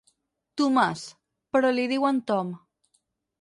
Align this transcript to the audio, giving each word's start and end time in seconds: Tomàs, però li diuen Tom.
Tomàs, 0.61 1.03
però 1.57 1.71
li 1.75 1.85
diuen 1.93 2.23
Tom. 2.33 2.51